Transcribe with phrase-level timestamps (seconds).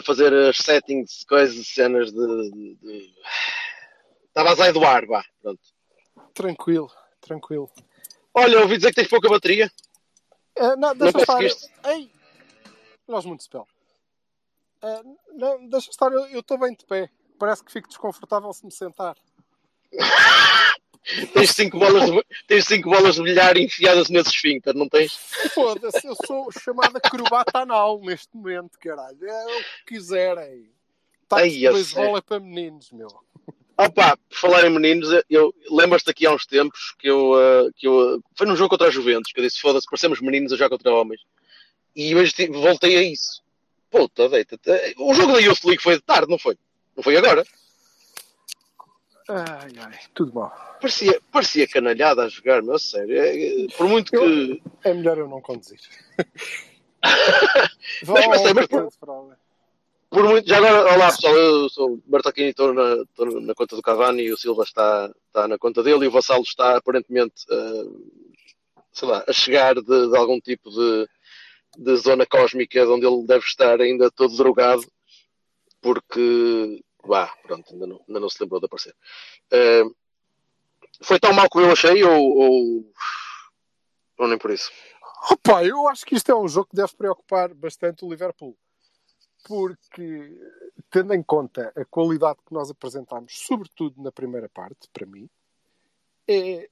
[0.00, 3.14] a fazer as settings, coisas, cenas de.
[4.26, 5.24] Estava a sair do ar, vá.
[5.40, 5.60] Pronto.
[6.34, 7.70] Tranquilo, tranquilo.
[8.34, 9.70] Olha, ouvi dizer que tens pouca bateria.
[10.58, 11.90] Ah, não, deixa Não estar.
[11.90, 12.10] Ei!
[13.08, 13.66] Nós muito spell.
[14.82, 17.10] Ah, não, deixa estar, eu estou bem de pé.
[17.38, 19.16] Parece que fico desconfortável se me sentar.
[21.32, 25.14] Tens cinco bolas de, tens cinco bolas de bilhar enfiadas nesse esfíncter, não tens?
[25.54, 29.18] Foda-se, eu sou chamado acrobata anal neste momento, caralho.
[29.26, 30.70] É o que quiserem.
[31.30, 33.08] Ai, de beisebol é para meninos, meu.
[33.78, 37.88] Opa, por falar em meninos, eu lembras-te daqui há uns tempos que eu, ah, que
[37.88, 40.68] eu foi num jogo contra a Juventus que eu disse: foda-se, parecemos meninos a jogar
[40.68, 41.22] contra homens.
[41.96, 43.42] E hoje voltei a isso.
[43.90, 44.94] Puta, deita-te.
[44.98, 46.58] O jogo da Youth League foi de tarde, não foi?
[46.94, 47.44] Não foi agora?
[49.32, 50.50] Ai, ai, tudo mal.
[50.80, 53.16] Parecia, parecia canalhada a jogar, meu, sério.
[53.16, 54.62] É, é, por muito que.
[54.82, 55.78] É melhor eu não conduzir.
[58.06, 59.38] Mas, mas, mas, Volta, Fralda.
[60.10, 63.76] Por muito, já agora, olá pessoal, eu sou o Bertaquini, estou na, estou na conta
[63.76, 67.44] do Cavani e o Silva está, está na conta dele e o Vassalo está aparentemente,
[67.48, 67.84] eh,
[68.92, 71.08] sei lá, a chegar de, de algum tipo de,
[71.78, 74.82] de zona cósmica onde ele deve estar ainda todo drogado,
[75.80, 78.94] porque, vá, pronto, ainda não, ainda não se lembrou de aparecer.
[79.50, 79.84] Eh,
[81.02, 82.92] foi tão mal como eu achei ou, ou,
[84.18, 84.70] ou nem por isso?
[85.30, 88.56] Opa, eu acho que isto é um jogo que deve preocupar bastante o Liverpool.
[89.44, 90.38] Porque,
[90.90, 95.28] tendo em conta a qualidade que nós apresentámos, sobretudo na primeira parte, para mim,
[96.28, 96.68] é,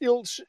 [0.00, 0.42] eles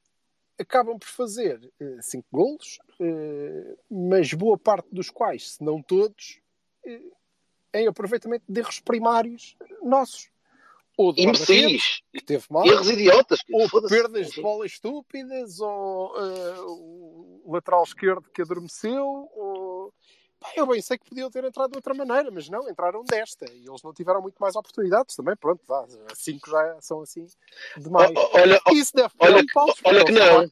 [0.62, 6.40] acabam por fazer eh, cinco golos, eh, mas boa parte dos quais, se não todos,
[6.86, 7.02] eh,
[7.74, 10.30] em aproveitamento de erros primários nossos.
[10.98, 13.40] Ou guarda-redes, Imbecis, que teve mal, erros idiotas.
[13.50, 19.94] ou perdas de bola estúpidas, ou eh, o lateral esquerdo que adormeceu, ou...
[20.40, 23.46] Pá, eu bem sei que podiam ter entrado de outra maneira, mas não, entraram desta.
[23.54, 25.36] E eles não tiveram muito mais oportunidades também.
[25.36, 27.28] Pronto, vá, cinco já são assim
[27.78, 28.12] demais.
[28.34, 29.46] Olha, Isso deve olha um
[29.84, 30.52] olha que não.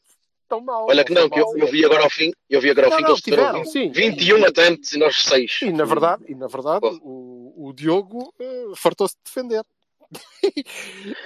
[0.50, 0.88] Tão mal.
[0.90, 2.98] Olha que não, que eu, eu vi agora ao fim, eu vi agora ao Não,
[2.98, 3.92] fim que não, eles tiveram sim.
[3.92, 5.60] 21 atempts e nós 6.
[5.62, 7.00] E na verdade, e na verdade Pô.
[7.04, 9.64] o, o Diogo eh, fartou-se de defender.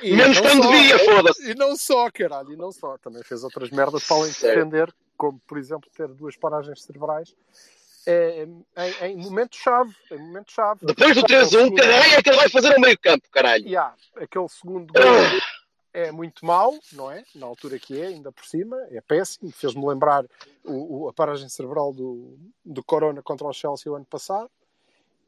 [0.01, 1.51] E Menos quando devia, foda-se.
[1.51, 2.97] E não só, caralho, e não só.
[2.97, 7.33] Também fez outras merdas para além de defender, como por exemplo ter duas paragens cerebrais
[8.05, 8.45] eh,
[9.01, 9.95] em, em momento-chave.
[10.11, 10.81] Em momento-chave.
[10.85, 13.23] Depois do Aquele 3-1, segundo- que raio é que ele vai fazer ao meio campo,
[13.31, 13.65] caralho?
[13.65, 15.01] E há aquele segundo gol
[15.93, 17.23] é muito mau, não é?
[17.35, 19.51] Na altura que é, ainda por cima, é péssimo.
[19.51, 20.25] Fez-me lembrar
[20.63, 24.49] o, o- a paragem cerebral do, do Corona contra o Chelsea o ano passado.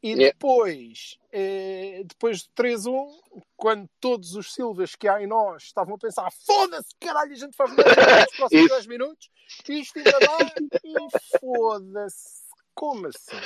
[0.03, 0.33] E Yeah.
[0.33, 3.19] depois, eh, depois do 3-1,
[3.57, 7.55] quando todos os Silvas que há em nós estavam a pensar: foda-se, caralho, a gente
[7.55, 8.69] faz merda nos próximos Isso.
[8.75, 9.29] 10 minutos,
[9.67, 10.53] isto ainda dá,
[10.83, 10.95] e
[11.39, 12.43] foda-se,
[12.75, 13.37] como assim?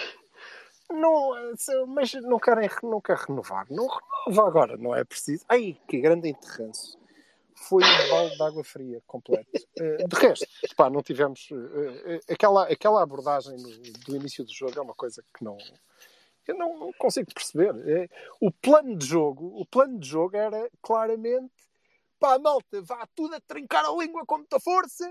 [0.92, 1.32] Não,
[1.88, 3.66] mas não querem não quer renovar.
[3.70, 3.88] Não
[4.26, 5.46] renova agora, não é preciso.
[5.48, 6.98] Ai, que grande enterranço.
[7.68, 9.50] Foi um balde de água fria completo.
[9.80, 11.50] Eh, de resto, pá, não tivemos.
[11.52, 13.58] eh, eh, aquela, aquela abordagem
[14.06, 15.58] do início do jogo é uma coisa que não.
[16.48, 17.76] Eu não consigo perceber.
[17.88, 21.54] Eh, o plano de jogo, o plano de jogo era claramente
[22.20, 25.10] pá, malta, vá tudo a trincar a língua com muita força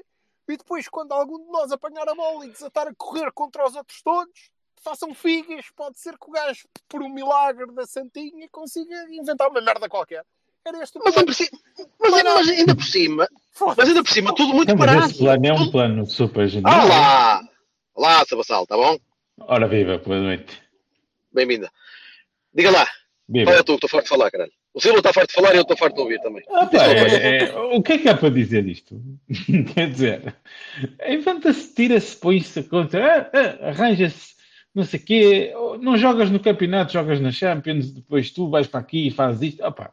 [0.49, 3.75] e depois, quando algum de nós apanhar a bola e desatar a correr contra os
[3.75, 5.67] outros todos, façam figas.
[5.76, 10.25] Pode ser que o gajo, por um milagre da Santinha, consiga inventar uma merda qualquer.
[10.69, 11.19] Era este o Mas, plano.
[11.19, 11.59] ainda por cima,
[11.99, 13.29] mas, ainda- mas ainda por cima,
[13.76, 15.06] mas ainda por cima, tudo muito Não, barato.
[15.06, 16.75] esse plano é um plano super genial.
[16.75, 17.41] Ah lá!
[17.94, 18.99] Olá, Sabassal, tá bom?
[19.41, 20.61] Ora viva, boa noite.
[21.32, 21.70] Bem-vinda.
[22.55, 22.87] Diga lá,
[23.26, 23.50] Viva.
[23.50, 24.53] fala tu, estou farto de falar, caralho.
[24.75, 26.43] O Silva está farto de falar e eu estou farto de ouvir também.
[26.50, 29.00] Ah, pá, é- é- o que é que há para dizer disto?
[29.75, 30.37] Quer dizer,
[31.09, 34.35] inventa-se, tira-se, põe-se contra, ah, ah, arranja-se,
[34.75, 38.81] não sei o quê, não jogas no campeonato, jogas na Champions, depois tu vais para
[38.81, 39.65] aqui e fazes isto.
[39.65, 39.93] Ah, pá.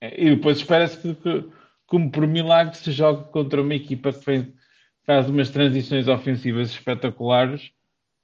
[0.00, 1.48] E depois espera-se que, que,
[1.86, 4.46] como por milagre, se jogue contra uma equipa que fez-
[5.04, 7.70] faz umas transições ofensivas espetaculares.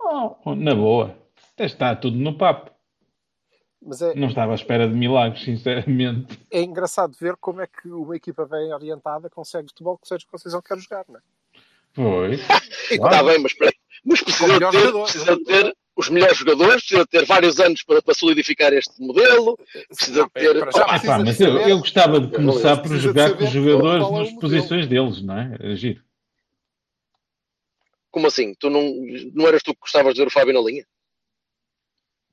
[0.01, 1.17] Oh, na boa,
[1.55, 2.71] até está tudo no papo.
[3.85, 6.39] Mas é, Não estava à espera de milagres, sinceramente.
[6.53, 10.61] é engraçado ver como é que uma equipa bem orientada consegue futebol que seja Conceição
[10.63, 11.23] quer jogar, não é?
[11.93, 12.35] Foi.
[12.91, 13.53] Está bem, mas,
[14.05, 15.03] mas precisa, Com o de melhor ter, jogador.
[15.05, 19.01] precisa de ter os melhores jogadores, precisa de ter vários anos para, para solidificar este
[19.01, 19.59] modelo,
[19.89, 20.55] precisa ter.
[20.55, 24.19] Já de mas eu, eu gostava de começar por jogar com os jogadores é nas
[24.33, 24.41] modelo.
[24.41, 25.57] posições deles, não é?
[25.61, 26.03] É giro.
[28.11, 28.55] Como assim?
[28.55, 28.83] Tu não,
[29.33, 30.85] não eras tu que gostavas de ver o Fábio na linha?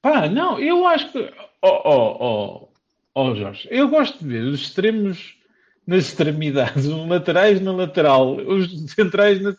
[0.01, 1.31] Pá, não, eu acho que.
[1.62, 2.69] Oh, oh, oh,
[3.16, 5.36] oh, Jorge, eu gosto de ver os extremos
[5.86, 9.56] nas extremidades, os laterais na lateral, os centrais na-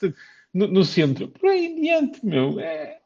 [0.53, 1.29] no, no centro.
[1.29, 2.59] Por aí em diante, meu.
[2.61, 3.00] É, é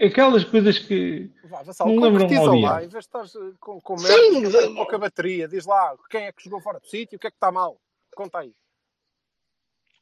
[0.00, 1.30] aquelas coisas que.
[1.44, 2.68] Vá, Não lembram concretiza ao dia.
[2.70, 5.96] lá, em vez de estás eh, com, com Sim, merda, de- pouca bateria, diz lá
[6.10, 7.80] quem é que jogou fora do sítio, o que é que está mal.
[8.14, 8.52] Conta aí.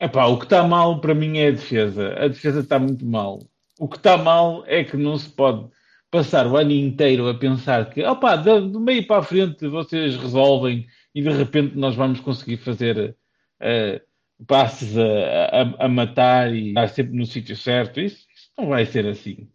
[0.01, 2.15] Epá, o que está mal para mim é a defesa.
[2.19, 3.41] A defesa está muito mal.
[3.79, 5.69] O que está mal é que não se pode
[6.11, 10.17] passar o ano inteiro a pensar que, opá, do, do meio para a frente vocês
[10.17, 13.17] resolvem e de repente nós vamos conseguir fazer
[13.61, 14.01] eh,
[14.47, 18.01] passes a, a- a matar e estar sempre no sítio certo.
[18.01, 19.51] Isso, isso não vai ser assim.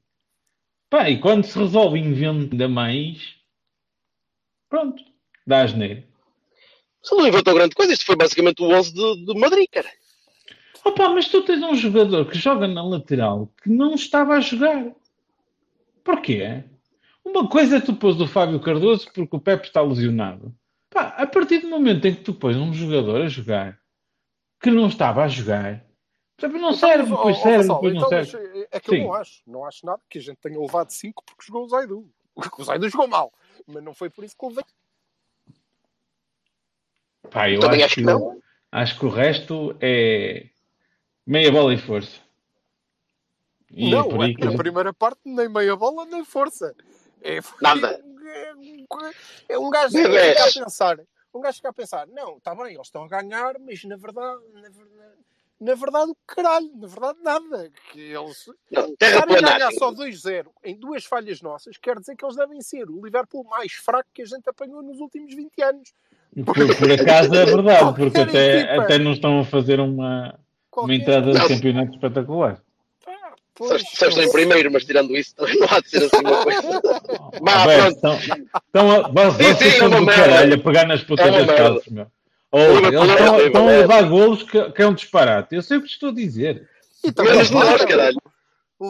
[0.94, 3.36] Pá, e quando se resolve ainda mais,
[4.69, 5.04] pronto,
[5.44, 6.04] dá asneira.
[7.01, 9.90] Você não inventou grande coisa, isto foi basicamente o 11 de, de Madrid, cara.
[10.86, 14.92] Opa, mas tu tens um jogador que joga na lateral que não estava a jogar.
[16.04, 16.63] Porquê?
[17.25, 20.54] Uma coisa é tu pôs o Fábio Cardoso porque o Pepe está lesionado.
[20.92, 23.80] Pá, a partir do momento em que tu pões um jogador a jogar
[24.62, 25.84] que não estava a jogar,
[26.40, 28.53] sabe, não serve, Então, depois ó, ó, serve, depois não então, serve.
[28.74, 29.04] É que eu Sim.
[29.04, 29.42] não acho.
[29.46, 32.10] Não acho nada que a gente tenha levado 5 porque jogou o Zaidu.
[32.58, 33.31] O Zaidu jogou mal.
[33.68, 34.64] Mas não foi por isso que levei.
[37.30, 38.42] Pá, eu Também acho, acho que, não.
[38.72, 40.50] acho que o resto é
[41.25, 42.20] meia bola e força.
[43.72, 46.26] E não, é por aí é, que a na primeira parte, nem meia bola, nem
[46.26, 46.76] força.
[47.22, 48.04] É, foi- Nada.
[48.26, 48.54] É,
[49.50, 51.00] é um gajo que fica a pensar.
[51.34, 54.42] Um gajo fica a pensar, não, está bem, eles estão a ganhar, mas na verdade,
[54.54, 55.18] na verdade,
[55.60, 57.72] na verdade, o caralho, na verdade, nada.
[57.92, 62.26] Que eles Não, estarem a ganhar só 2-0 em duas falhas nossas, quer dizer que
[62.26, 65.94] eles devem ser o Liverpool mais fraco que a gente apanhou nos últimos 20 anos.
[66.46, 68.82] Por, por acaso é verdade, porque até, equipa.
[68.84, 70.38] até não estão a fazer uma,
[70.76, 71.48] uma entrada de Não.
[71.48, 72.62] campeonato espetacular.
[73.56, 76.82] Pois, só estão em primeiro, mas tirando isso, não há de ser assim uma coisa.
[77.44, 78.18] Bah, Alberto, pronto.
[78.20, 80.24] estão, estão a, vocês Sim, sim, é estão uma do merda.
[80.24, 82.08] caralho a pegar nas putas É das calças, meu.
[82.54, 85.56] Estão, a levar golos que, que é um disparate.
[85.56, 86.68] Eu sei o que estou a dizer.
[87.04, 87.88] E também Menos nós, levaram.
[87.88, 88.22] caralho.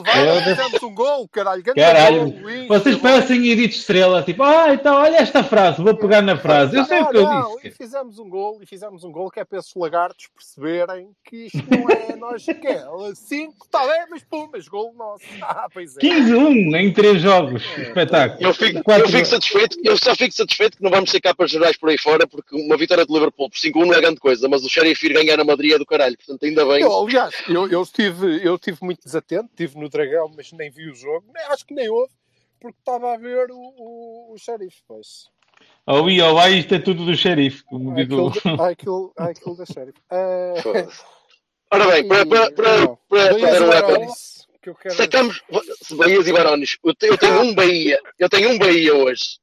[0.02, 1.64] Levaram, Eu- fizemos um gol, caralho.
[1.64, 6.22] Caralho, gol, Luís, Vocês parecem Edith Estrela, tipo, ah, então olha esta frase, vou pegar
[6.22, 6.76] na frase.
[6.78, 7.68] Eu sei o que eu Não, não, disse.
[7.68, 11.46] E fizemos um gol, e fizemos um gol que é para esses lagartos perceberem que
[11.48, 12.84] isto não é nós que é.
[13.14, 15.24] 5, está bem, mas pum, mas gol nosso.
[15.44, 16.00] Ah, pois é.
[16.00, 17.64] 15-1 em 3 jogos.
[17.78, 18.42] Espetáculo.
[18.50, 21.52] Eu fico, Quatro- eu fico satisfeito, eu só fico satisfeito que não vamos ser capas
[21.52, 24.48] gerais por aí fora, porque uma vitória de Liverpool por 5-1 não é grande coisa,
[24.50, 26.82] mas o Sheriff ir ganhar a Madrid é do caralho, portanto ainda bem.
[26.82, 30.90] Eu, aliás, eu, eu, estive, eu estive muito desatento, estive no Dragão, mas nem vi
[30.90, 31.26] o jogo.
[31.34, 32.14] Nem- Acho que nem houve,
[32.60, 34.82] porque estava a ver o, o, o xerife.
[34.88, 35.30] Pois.
[35.88, 38.28] Ia ou vai, isto é tudo do xerife, como diz o.
[38.28, 40.00] Aquilo, aquilo, aquilo da xerife.
[40.10, 41.04] Ah, Foda-se.
[41.72, 44.12] Ora bem, para, para, para, para e um
[44.64, 44.96] que eu quero...
[44.96, 45.42] sacamos
[45.92, 46.78] Bahias e Barões.
[46.84, 49.40] Eu eu tenho um Bahia, eu tenho um Bahia hoje.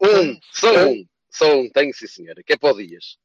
[0.00, 3.16] Um, só um, só um, tenho sim senhora, que é para o Dias.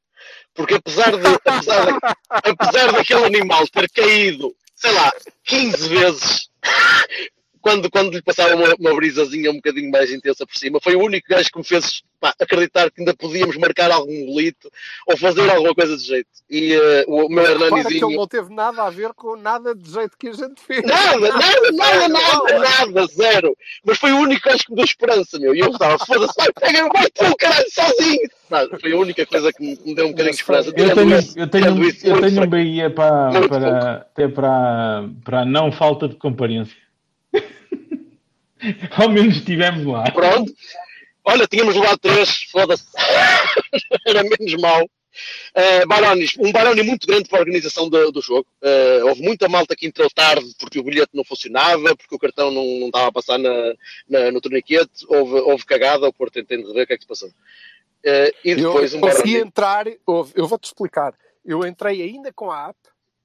[0.53, 2.00] Porque apesar, de, apesar, de,
[2.31, 5.12] apesar daquele animal ter caído, sei lá,
[5.43, 6.50] 15 vezes,
[7.67, 11.01] quando, quando lhe passava uma, uma brisazinha um bocadinho mais intensa por cima, foi o
[11.01, 14.71] único gajo que me fez pá, acreditar que ainda podíamos marcar algum golito
[15.05, 16.29] ou fazer alguma coisa de jeito.
[16.50, 18.17] E eh, o meu Repara que ele Hernanizinho.
[18.17, 20.81] não teve nada a ver com nada de jeito que a gente fez.
[20.83, 23.57] Nada, nada, nada, nada, nada, zero.
[23.86, 25.53] Mas foi o único gajo que me deu esperança, meu.
[25.53, 28.29] E eu estava, foda-se, vai, pega, vai tu, caralho, sozinho.
[28.50, 30.69] Não, foi a única coisa que me deu um bocadinho de esperança.
[30.69, 32.47] Eu tenho, isso, eu tenho, isso, eu tenho um.
[32.47, 36.87] Bahia para, para, até para, para a não falta de comparência.
[38.97, 40.09] Ao menos estivemos lá.
[40.11, 40.51] Pronto.
[41.23, 42.85] Olha, tínhamos levado três, foda-se.
[44.07, 44.83] Era menos mau.
[45.55, 48.47] Uh, Barones, um Baroni muito grande para a organização do, do jogo.
[48.61, 52.51] Uh, houve muita malta que entrou tarde porque o bilhete não funcionava, porque o cartão
[52.51, 53.73] não, não estava a passar na,
[54.07, 55.05] na- no torniquete.
[55.07, 57.29] Houve, houve cagada, o Porto entende de ver o que é que se passou.
[57.29, 59.47] Uh, e depois eu um consegui Baroni.
[59.47, 61.13] entrar, eu, eu vou-te explicar.
[61.43, 62.77] Eu entrei ainda com a app,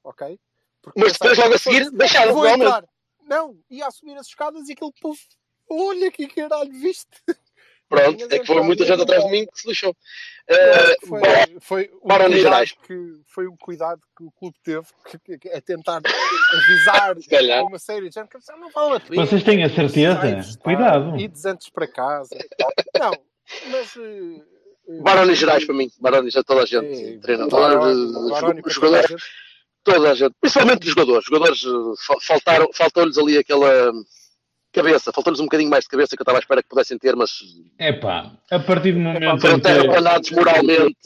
[0.03, 0.39] ok?
[0.81, 2.87] Porque Mas depois, logo a seguir, "Foda-se,
[3.27, 5.21] Não, ia a subir as escadas e aquele puf,
[5.71, 7.07] olha que caralho, viste?
[7.89, 9.91] Pronto, é que foi muita gente atrás de mim que se lixou.
[9.91, 12.73] Uh, foi, bom, foi um Gerais.
[12.73, 14.87] que foi um cuidado que o clube teve
[15.27, 16.01] que- que- a tentar
[16.55, 17.15] avisar
[17.69, 19.27] uma série de gente que "Ah, não vale a pena.
[19.27, 20.59] Vocês têm a certeza?
[20.59, 21.17] Cuidado.
[21.19, 22.35] Ides antes para casa.
[22.99, 23.13] Não,
[23.71, 23.95] mas.
[23.99, 27.71] eh, Barões gerais para mim, Barões a toda a gente, eh, treinador,
[28.67, 29.23] jogadores,
[29.85, 30.35] toda a gente.
[30.41, 31.19] principalmente os jogadores.
[31.21, 33.93] Os jogadores eh, fa- faltaram, faltou-lhes ali aquela
[34.73, 37.15] cabeça, faltou-lhes um bocadinho mais de cabeça que eu estava à espera que pudessem ter,
[37.15, 37.31] mas
[37.79, 39.61] É pá, a partir do momento foram que.
[39.63, 40.97] terraplanados moralmente,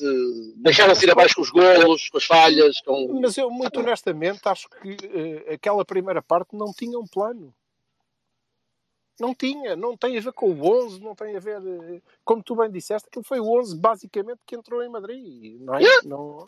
[0.56, 3.18] deixaram-se ir abaixo com os golos, com as falhas, com.
[3.20, 7.52] Mas eu, muito honestamente, acho que eh, aquela primeira parte não tinha um plano.
[9.18, 12.42] Não tinha, não tem a ver com o 11, não tem a ver, eh, como
[12.42, 15.82] tu bem disseste, aquilo foi o 11 basicamente que entrou em Madrid, não é?
[15.82, 16.02] Yeah.
[16.06, 16.46] Não,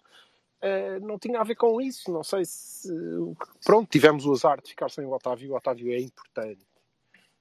[0.60, 2.88] eh, não tinha a ver com isso, não sei se.
[3.64, 6.66] Pronto, tivemos o azar de ficar sem o Otávio, o Otávio é importante.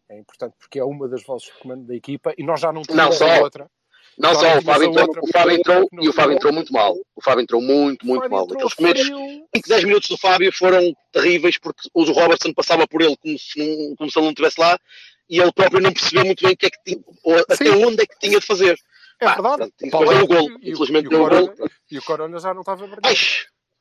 [0.10, 2.82] É importante porque é uma das vozes de comando da equipa e nós já não
[2.82, 3.30] tínhamos só.
[3.30, 3.70] a outra.
[4.18, 6.96] Não Só não o Fábio, entrou, o Fábio entrou e o Fábio entrou muito mal.
[7.16, 8.46] O Fábio entrou muito, muito mal.
[8.46, 9.48] Aqueles primeiros frio.
[9.56, 13.60] 5, 10 minutos do Fábio foram terríveis porque o Robertson passava por ele como se,
[13.60, 14.80] não, como se ele não estivesse lá
[15.30, 18.02] e ele próprio não percebeu muito bem o que é que tinha, ou até onde
[18.02, 18.80] é que tinha de fazer.
[19.20, 19.74] É Pá, verdade.
[19.82, 20.50] e Pá, depois deu o gol.
[20.62, 21.48] e o- Infelizmente o deu o gol.
[21.50, 23.18] Corona- E o Corona já não estava vermelho.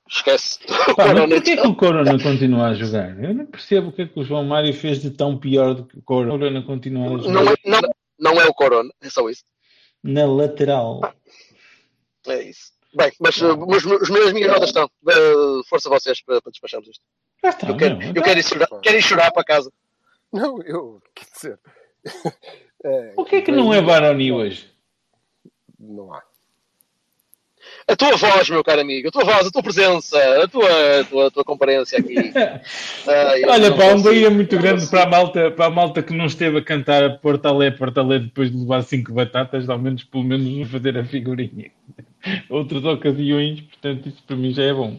[0.09, 0.59] esquece.
[0.88, 3.23] O Pá, mas Corona, porquê que o Corona continua a jogar?
[3.23, 5.85] Eu não percebo o que é que o João Mário fez de tão pior do
[5.85, 7.81] que o Corona continua a jogar não, é, não,
[8.19, 9.45] não é o Corona, é só isso.
[10.02, 11.00] na lateral.
[12.28, 12.73] É isso.
[12.95, 14.87] Bem, mas, mas os meus, as minhas notas estão.
[15.07, 17.02] Uh, força vocês para, para despacharmos isto.
[17.43, 18.12] Já está, Eu quero, meu.
[18.14, 19.71] eu quero, ir chorar, quero ir chorar para casa.
[20.33, 21.61] Não, eu, quer dizer.
[22.85, 24.71] é, O que é que não é Baroni hoje?
[25.88, 26.23] Não há.
[27.88, 31.05] A tua voz, meu caro amigo, a tua voz, a tua presença, a tua, a
[31.05, 32.14] tua, a tua comparência aqui.
[33.49, 36.59] Olha, pá, um dia muito grande para a, malta, para a malta que não esteve
[36.59, 40.66] a cantar a Portalé, Portalé depois de levar cinco batatas, ao menos, pelo menos, vou
[40.66, 41.71] fazer a figurinha.
[42.50, 44.99] Outras ocasiões, portanto, isso para mim já é bom.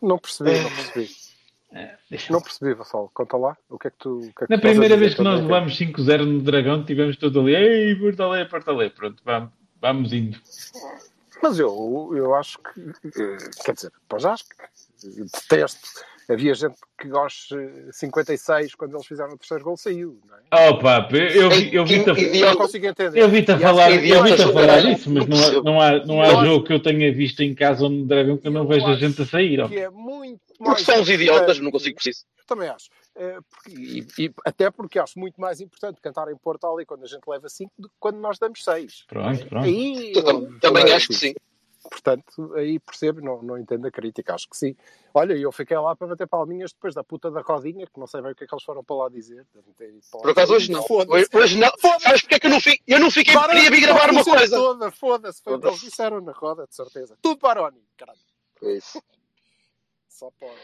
[0.00, 1.08] Não percebi, não percebi.
[1.72, 3.10] É, deixa Não percebi, Vassal.
[3.12, 3.56] Conta lá.
[3.68, 4.18] O que é que tu.
[4.18, 5.52] o que é que Na primeira vez que nós também?
[5.52, 9.50] levámos 5-0 no Dragão, tivemos todos ali, ei, Portalé, Portalé, pronto, vamos,
[9.84, 10.38] vamos indo.
[11.42, 12.80] Mas eu, eu acho que.
[12.80, 15.20] eh, Quer dizer, pois acho que.
[15.22, 15.88] Detesto.
[16.26, 20.18] Havia gente que aos eh, 56, quando eles fizeram o terceiro gol, saiu.
[20.26, 20.68] Não é?
[20.70, 22.56] Oh, pá, eu, vi- eu vi-te a, Eu não idiota.
[22.56, 23.20] consigo entender.
[23.20, 26.42] eu vi-te a falar, eu vi-te a falar isso, mas não não há, não há
[26.42, 29.20] jogo que eu tenha visto em casa onde Dragão que eu não veja acho gente
[29.20, 29.68] a sair.
[29.68, 32.24] Que é muito Porque são os idiotas, não consigo preciso.
[32.46, 32.88] Também acho.
[33.16, 37.04] Eh, porque- e, e até porque acho muito mais importante cantar em Porto ali quando
[37.04, 39.04] a gente leva 5 do que quando nós damos 6.
[39.06, 39.64] Pronto, pronto.
[39.64, 41.34] Aí, Eu também acho que sim.
[41.88, 44.74] Portanto, aí percebo, não, não entendo a crítica, acho que sim.
[45.12, 48.22] Olha, eu fiquei lá para bater palminhas depois da puta da rodinha, que não sei
[48.22, 49.46] bem o que é que eles foram para lá dizer.
[49.52, 50.82] Para lá Por acaso hoje não.
[50.88, 51.70] Hoje, hoje não.
[51.78, 52.02] Foda-se.
[52.04, 52.80] Sabes porque é que eu não fiquei?
[52.86, 54.56] Eu não fiquei Baroni, queria vir gravar uma coisa.
[54.56, 57.18] Toda, foda-se, foi o que eles disseram na roda, de certeza.
[57.20, 58.18] Tudo Baroni, caralho.
[58.62, 59.02] É isso.
[60.08, 60.54] Só pode.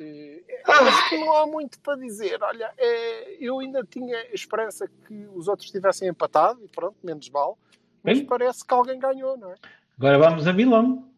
[0.00, 2.42] Eh, Acho que não há muito para dizer.
[2.42, 7.58] Olha, eh, eu ainda tinha esperança que os outros tivessem empatado e pronto, menos mal.
[8.02, 8.26] Mas Bem.
[8.26, 9.54] parece que alguém ganhou, não é?
[9.98, 11.08] Agora vamos a Milão.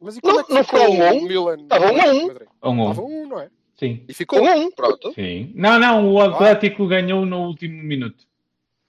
[0.00, 1.18] Mas e como Não- é que não ficou um um?
[1.18, 1.56] o Milan?
[1.62, 2.28] Estava um a um.
[2.60, 2.90] Ou um.
[2.90, 3.50] Estava um, não é?
[3.76, 4.04] Sim.
[4.08, 4.42] E ficou.
[4.44, 5.12] Um, pronto.
[5.14, 5.52] Sim.
[5.54, 8.26] Não, não, o Atlético ganhou no último minuto.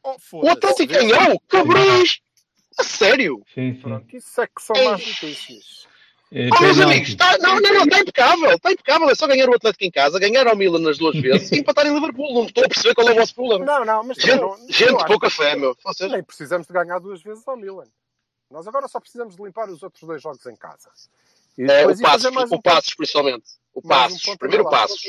[0.03, 0.49] Oh, O.
[0.49, 1.39] Atlético ganhou!
[1.47, 2.19] Cabrões!
[2.79, 3.43] A sério?
[3.53, 3.81] Sim, sim.
[3.81, 4.85] Pronto, isso é que são Ei.
[4.87, 5.87] más notícias.
[6.31, 6.81] É, Oh, meus penalti.
[6.83, 9.09] amigos, tá, não, não, não, está impecável, está impecável.
[9.09, 11.87] É só ganhar o Atlético em casa, ganhar ao Milan nas duas vezes e empatar
[11.87, 12.33] em Liverpool.
[12.33, 13.65] Não estou a perceber qual é o vosso problema.
[13.65, 15.75] Não, não, mas Gente, não, gente pouca fé, meu.
[15.83, 16.11] Vocês...
[16.11, 17.87] nem precisamos de ganhar duas vezes ao Milan.
[18.51, 20.89] Nós agora só precisamos de limpar os outros dois jogos em casa.
[21.57, 23.45] E É, o Passos, mais o um Passos principalmente.
[23.73, 24.69] O um Passos, ponto primeiro.
[24.69, 25.01] Passos.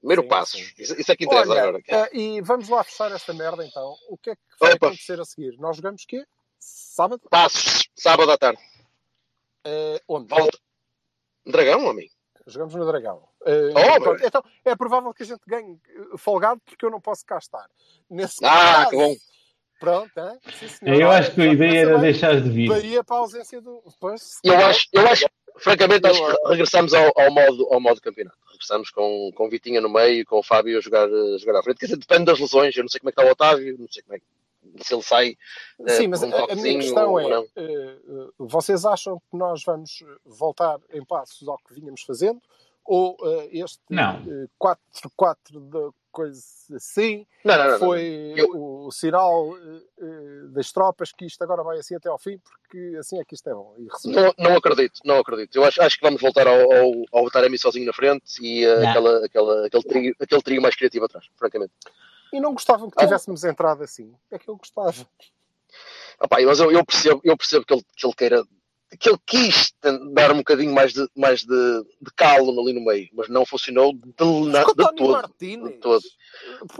[0.00, 0.60] Primeiro Sim, Passos.
[0.60, 0.72] sim.
[0.78, 1.82] Isso, é que interessa Olha, agora.
[1.88, 3.94] eh, e vamos lá fechar esta merda então.
[4.08, 4.86] O que é que vai Opa.
[4.88, 5.56] acontecer a seguir?
[5.58, 6.24] Nós jogamos quê?
[6.58, 7.22] Sábado?
[7.30, 8.60] Passos, sábado à tarde.
[9.64, 10.28] Eh, onde?
[10.28, 10.58] Volta.
[11.46, 12.08] Dragão, homem.
[12.46, 13.22] Jogamos no Dragão.
[13.46, 16.90] Eh, Oh, pronto, mas- então, é provável que a gente ganhe eh, folgado porque eu
[16.90, 17.68] não posso cá estar.
[18.10, 18.48] Nesse Ah,
[18.84, 19.14] caso, que bom.
[19.78, 20.38] Pronto, é?
[20.58, 21.00] Sim, senhor.
[21.00, 23.04] Eu acho que a ideia era deixar de vir.
[23.04, 23.82] Para a ausência do.
[24.00, 25.24] Pois, Eu acho, eu acho,
[25.58, 28.38] francamente, acho que regressamos ao, ao modo, ao modo campeonato.
[28.52, 31.62] Regressamos com, com o Vitinha no meio, com o Fábio a jogar, a jogar à
[31.64, 31.78] frente.
[31.78, 32.76] Quer dizer, depende das lesões.
[32.76, 34.24] Eu não sei como é que está o Otávio, não sei como é que,
[34.80, 35.36] se ele sai.
[35.86, 39.62] eh, Sim, mas um a, a minha questão é: eh, eh, vocês acham que nós
[39.64, 42.40] vamos voltar em passos ao que vínhamos fazendo?
[42.84, 43.16] Ou
[43.52, 44.22] este Não.
[44.26, 46.42] eh, 4-4 da coisa
[46.74, 47.70] assim Não, não, não.
[47.72, 47.78] não.
[47.78, 48.50] foi Eu-
[48.86, 49.50] o, sinal
[50.50, 53.48] das tropas que isto agora vai assim até ao fim, porque assim é que isto
[53.48, 53.74] é bom.
[53.78, 53.88] E.
[54.10, 55.54] Não, não acredito, não acredito.
[55.56, 59.24] Eu acho, acho que vamos voltar ao, ao, ao Taremi sozinho na frente e aquela,
[59.24, 61.72] aquela, aquele, trio, aquele trio mais criativo atrás, francamente.
[62.32, 64.12] E não gostavam que tivéssemos entrado assim.
[64.30, 65.06] É que eu gostava.
[66.20, 68.44] Opa, mas eu, eu percebo, eu percebo que, ele, que ele queira,
[68.98, 69.72] que ele quis
[70.14, 73.92] dar um bocadinho mais de, mais de, de calo ali no meio, mas não funcionou
[73.92, 75.12] de, na, Com o de todo.
[75.12, 75.72] Martínez.
[75.74, 76.02] de todo.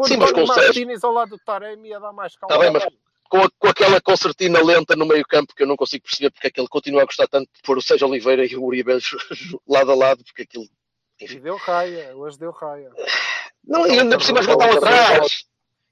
[0.06, 2.54] Sim, mas com o Sérgio- Martínez ao lado do Taremi ia dar mais calma.
[2.54, 2.87] Tá bem, mas-
[3.28, 6.47] Com, a- com aquela concertina lenta no meio campo que eu não consigo perceber porque
[6.49, 8.92] é que ele continua a gostar tanto de pôr o Sérgio Oliveira e o Uribe
[9.66, 10.66] lado a lado, porque aquilo.
[11.18, 12.90] E deu raia, hoje deu raia.
[13.64, 15.45] Não, e ainda por cima já estão atrás.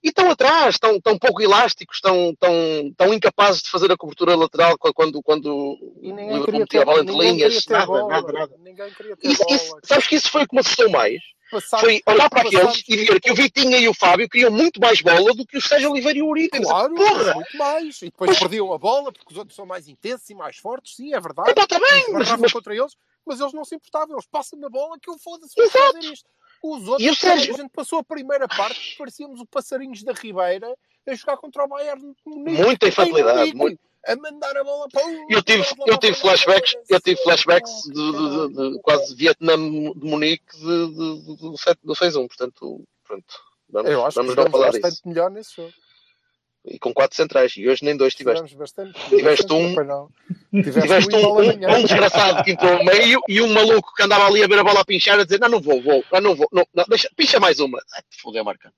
[0.03, 2.53] E estão atrás, estão, estão pouco elásticos, estão, estão,
[2.89, 6.85] estão incapazes de fazer a cobertura lateral quando, quando E o ninguém queria ter, a
[6.87, 7.53] bola entre linhas.
[7.53, 8.09] queria ter Nada, bola.
[8.09, 8.55] nada, nada.
[8.61, 9.57] Ninguém queria ter Isso, bola.
[9.57, 11.21] isso- sabes que isso foi o que me assustou mais?
[11.50, 11.81] passar.
[11.81, 15.03] foi olhar para aqueles e ver que o Vitinha e o Fábio queriam muito mais
[15.03, 16.62] bola do que o Sérgio Oliveira e o Uribe.
[16.62, 17.35] Claro, Porra!
[17.35, 18.00] muito mais.
[18.00, 20.95] E depois perdiam a bola porque os outros são mais intensos e mais fortes.
[20.97, 21.53] Sim, é verdade.
[21.53, 22.95] Tá bem, mas, mas contra eles,
[23.27, 24.15] mas eles não se importavam.
[24.15, 25.53] Eles passam na bola que eu foda-se.
[25.61, 25.93] Exato.
[25.97, 26.31] fazer isto.
[26.62, 27.55] Os outros, E o Sérgio?
[27.55, 30.75] a gente passou a primeira parte, parecíamos o Passarinhos da Ribeira
[31.09, 32.62] a jogar contra o Bayern de Munique.
[32.62, 33.55] muita infantilidade.
[33.55, 35.26] Muito- A mandar a bola para o.
[35.31, 40.07] Eu tive, eu tive flashbacks, eu tive flashbacks de, de- de- de quase Vietnã de
[40.07, 43.35] Munique do set- do 6-1, portanto, pronto.
[43.69, 45.02] Vamos, Eu acho vamos que não falar bastante disso.
[45.09, 45.73] melhor nesse jogo.
[46.64, 48.45] E com quatro centrais, e hoje nem dois tiveste.
[48.45, 49.09] Tivemos bastante.
[49.09, 50.62] Tiveste bastante, um-.
[50.62, 54.02] Tiveste, Tiveste um, um, um, um desgraçado que entrou ao meio e um maluco que
[54.02, 56.21] andava ali a ver a bola a pinchar a dizer: Não, não vou, vou, não,
[56.21, 57.79] não vou, não, não, deixa, pincha mais uma.
[57.95, 58.73] Ai, te foder, marca.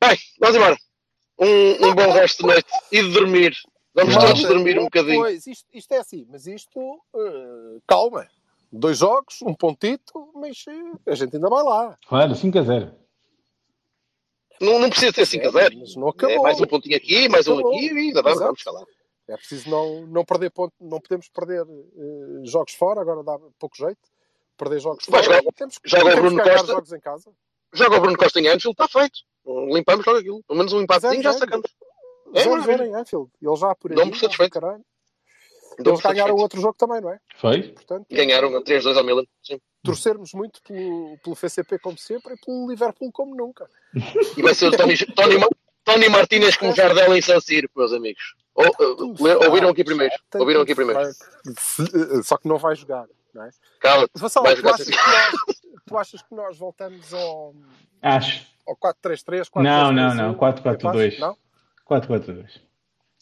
[0.00, 0.76] Bem, vamos embora.
[1.38, 3.54] Um, um bom resto de noite e de dormir.
[3.94, 5.20] Vamos Malta, todos dormir um bocadinho.
[5.20, 8.26] Pois, isto, isto é assim, mas isto, eh, calma.
[8.70, 11.96] Dois jogos, um pontito, mas eh, a gente ainda vai lá.
[12.06, 13.05] Claro, 5 a 0.
[14.60, 15.78] Não, não precisa ter 5 a 0.
[15.78, 16.36] Mas não acabou.
[16.36, 18.84] É mais um pontinho aqui, mais um aqui e ainda vamos, vamos falar.
[19.28, 23.76] É preciso não, não perder ponto, não podemos perder eh, jogos fora, agora dá pouco
[23.76, 23.98] jeito.
[24.56, 25.42] Perder jogos Vai fora.
[25.54, 26.66] temos que, joga o temos Bruno Costa.
[26.68, 27.30] jogos em casa.
[27.74, 29.18] Joga o Bruno Costa em Anfield, está feito.
[29.44, 30.42] Limpamos logo aquilo.
[30.44, 31.70] Pelo menos um empatezinho já sacamos.
[32.34, 33.30] É Zero, zero em Anfield.
[33.42, 33.96] Ele já por aí.
[33.96, 34.52] Dou-me satisfeito.
[34.52, 34.82] caralho.
[35.78, 36.42] Dou-me Eles ganharam satisfeito.
[36.42, 37.18] outro jogo também, não é?
[37.36, 37.62] Foi?
[37.72, 39.24] Portanto, Ganharam 3-2 ao Milan.
[39.42, 39.60] Sim.
[39.86, 43.68] Torcermos muito pelo, pelo FCP como sempre e pelo Liverpool como nunca.
[44.36, 45.36] E vai ser o Tony, Tony,
[45.84, 48.34] Tony Martínez com Jardel em San Siro, meus amigos.
[48.54, 50.14] Ou, uh, ouviram aqui primeiro.
[50.34, 51.00] Ouviram aqui primeiro.
[51.04, 52.22] feito.
[52.24, 53.50] Só que não vai jogar, não é?
[53.80, 54.12] Cala-te.
[54.18, 54.98] Vassal, Vai tu jogar achas, assim.
[54.98, 57.54] que nós, tu achas que nós voltamos ao,
[58.02, 58.46] Acho.
[58.66, 59.48] ao 4-3-3?
[59.56, 61.18] Não, não, 4-3-3, não, 4-4-2.
[61.18, 61.36] Não?
[61.88, 62.60] 4-4-2.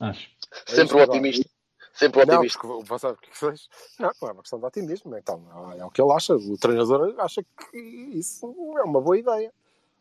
[0.00, 0.28] Acho.
[0.66, 1.48] Sempre o otimista.
[1.94, 2.58] Sempre o Não, otimista.
[2.60, 5.16] porque o Vassal, que fez- não, não é uma questão de otimismo.
[5.16, 5.42] Então,
[5.78, 6.34] é o que ele acha.
[6.34, 8.46] O treinador acha que isso
[8.78, 9.52] é uma boa ideia.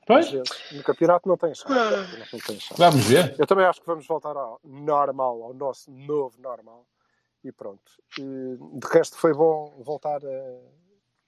[0.06, 1.70] Pois, vezes, no campeonato não tem chance.
[1.72, 2.74] Não tem chance.
[2.78, 3.36] vamos ver.
[3.40, 6.86] Eu também acho que vamos voltar ao normal, ao nosso novo normal.
[7.44, 7.92] E pronto.
[8.20, 10.60] E, de resto, foi bom voltar a-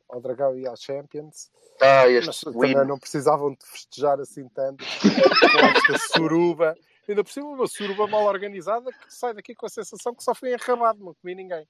[0.09, 1.49] ao Dragão e à Champions.
[1.81, 2.85] Ah, Mas este também win.
[2.85, 4.83] não precisavam de festejar assim tanto
[5.85, 6.75] com esta suruba.
[7.07, 10.33] Ainda por cima, uma suruba mal organizada que sai daqui com a sensação que só
[10.33, 11.67] foi enrabado, não comi ninguém.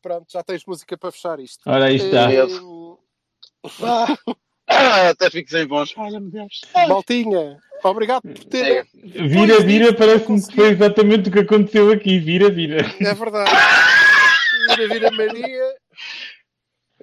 [0.00, 1.62] Pronto, já tens música para fechar isto.
[1.66, 2.28] Ora, aí está.
[4.68, 5.94] Ah, até fico sem voz.
[6.30, 6.60] Deus.
[6.88, 8.86] Maltinha, obrigado por ter.
[8.94, 12.18] Vira, vira, parece-me que foi exatamente o que aconteceu aqui.
[12.18, 12.84] Vira, vira.
[13.00, 13.50] É verdade.
[14.68, 15.81] Vira, vira Maria.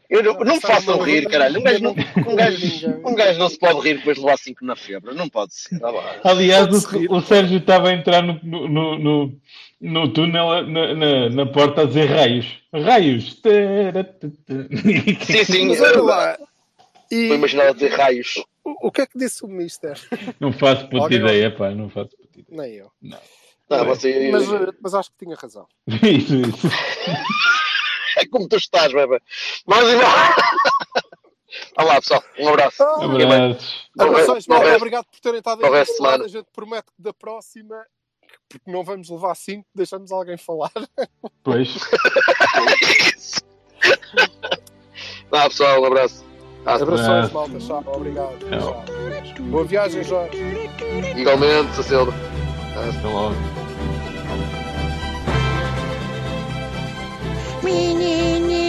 [0.10, 1.60] Eu não, não me façam rir, caralho.
[1.60, 4.65] Um gajo não, um, gajo, um gajo não se pode rir depois de levar 5
[4.65, 5.13] na febre.
[5.13, 5.80] Não pode ser.
[5.80, 6.15] Lá.
[6.24, 9.32] Aliás, o, o Sérgio estava a entrar no, no, no,
[9.80, 12.60] no, túnel, na, na, na porta, a dizer raios.
[12.74, 13.39] Raios.
[15.26, 15.67] Sim, sim.
[15.67, 16.38] Mas olha eh, lá.
[16.39, 16.48] Vou
[17.19, 18.43] E imaginar dizer raios.
[18.65, 19.95] o, o que é que disse o Mister?
[20.39, 22.45] Não faço puta Alguém- ideia, pá, não faço puta ideia.
[22.63, 22.91] Nem eu.
[23.69, 24.30] Ah, você...
[24.32, 25.67] Mas, eh, mas acho que tinha razão.
[25.88, 26.67] Isso, isso.
[28.19, 29.21] É como tu estás, bebê.
[29.67, 29.86] Embora.
[31.77, 32.23] Olá, pessoal.
[32.38, 32.84] Um abraço.
[32.84, 33.89] Ah, Abraços.
[33.97, 36.25] Abrações, Obrigado por terem estado semana.
[36.25, 37.75] A gente promete que da próxima,
[38.47, 40.71] porque não vamos levar cinco, deixamos alguém falar.
[41.43, 41.69] Pois.
[45.32, 46.25] Ah, pessoal, um abraço.
[46.65, 47.34] Ah, Abrações, Abraço.
[47.34, 47.58] malta.
[47.60, 47.84] Tchau.
[47.95, 48.38] Obrigado.
[48.39, 48.84] Tchau.
[49.43, 50.38] Boa viagem, Jorge.
[51.15, 52.12] igualmente, Cacilda.
[52.75, 53.59] Até logo.
[57.62, 58.68] We need.